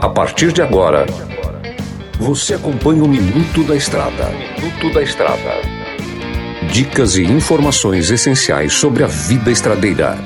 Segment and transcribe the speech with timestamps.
[0.00, 1.04] A partir de agora,
[2.18, 4.30] você acompanha o Minuto da Estrada.
[4.30, 5.60] Minuto da Estrada.
[6.72, 10.16] Dicas e informações essenciais sobre a vida estradeira.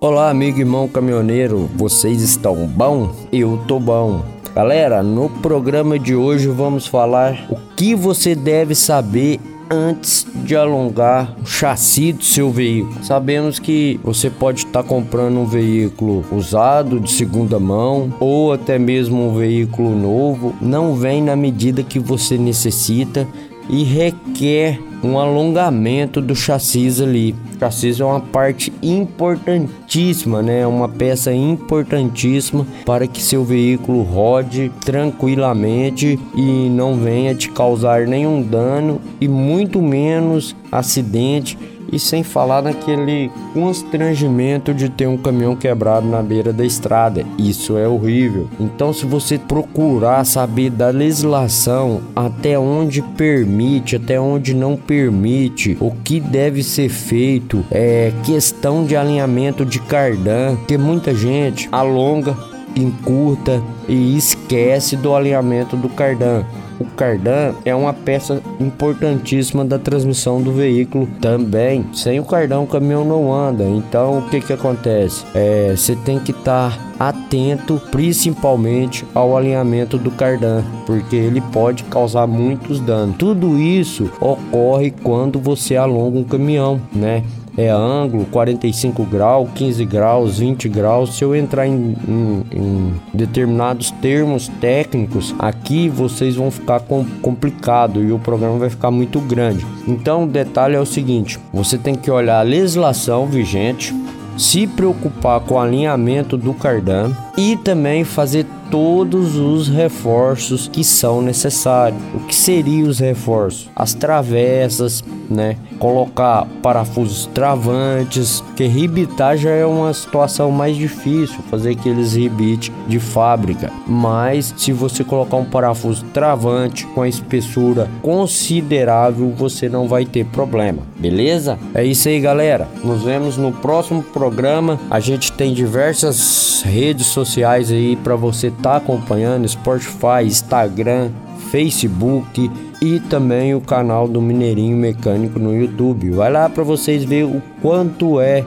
[0.00, 3.14] Olá, amigo e irmão caminhoneiro, vocês estão bom?
[3.30, 4.24] Eu tô bom.
[4.54, 9.38] Galera, no programa de hoje vamos falar o que você deve saber
[9.70, 13.04] antes de alongar o chassi do seu veículo.
[13.04, 18.78] Sabemos que você pode estar tá comprando um veículo usado de segunda mão ou até
[18.78, 23.26] mesmo um veículo novo, não vem na medida que você necessita
[23.68, 27.34] e requer um alongamento do chassi ali.
[27.56, 30.66] O chassi é uma parte importantíssima, né?
[30.66, 38.42] Uma peça importantíssima para que seu veículo rode tranquilamente e não venha te causar nenhum
[38.42, 41.58] dano e muito menos acidente
[41.92, 47.24] e sem falar naquele constrangimento de ter um caminhão quebrado na beira da estrada.
[47.38, 48.48] Isso é horrível.
[48.58, 55.90] Então, se você procurar saber da legislação até onde permite, até onde não permite, o
[55.90, 62.36] que deve ser feito, é questão de alinhamento de cardan, que muita gente alonga
[62.76, 66.44] encurta e esquece do alinhamento do cardan.
[66.80, 71.84] O cardan é uma peça importantíssima da transmissão do veículo também.
[71.92, 73.64] Sem o cardan o caminhão não anda.
[73.64, 75.22] Então o que que acontece?
[75.34, 81.84] É, você tem que estar tá atento principalmente ao alinhamento do cardan, porque ele pode
[81.84, 83.16] causar muitos danos.
[83.16, 87.24] Tudo isso ocorre quando você alonga um caminhão, né?
[87.60, 91.16] É ângulo, 45 graus, 15 graus, 20 graus.
[91.16, 98.02] Se eu entrar em, em, em determinados termos técnicos, aqui vocês vão ficar com, complicado
[98.02, 99.66] e o programa vai ficar muito grande.
[99.86, 103.94] Então, o detalhe é o seguinte: você tem que olhar a legislação vigente,
[104.36, 111.20] se preocupar com o alinhamento do cardan e também fazer todos os reforços que são
[111.20, 112.00] necessários.
[112.14, 113.68] O que seriam os reforços?
[113.74, 115.56] As travessas, né?
[115.78, 123.00] Colocar parafusos travantes, que ribitar já é uma situação mais difícil, fazer aqueles ribite de
[123.00, 123.72] fábrica.
[123.86, 130.26] Mas se você colocar um parafuso travante com a espessura considerável, você não vai ter
[130.26, 131.58] problema, beleza?
[131.74, 132.68] É isso aí, galera.
[132.84, 134.78] Nos vemos no próximo programa.
[134.90, 141.10] A gente tem diversas redes sociais aí para você tá acompanhando Spotify, Instagram,
[141.50, 142.50] Facebook
[142.80, 146.10] e também o canal do Mineirinho Mecânico no YouTube.
[146.10, 148.44] Vai lá para vocês ver o quanto é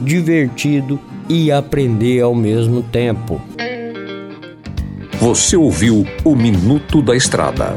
[0.00, 0.98] divertido
[1.28, 3.40] e aprender ao mesmo tempo.
[5.18, 7.76] Você ouviu o Minuto da Estrada.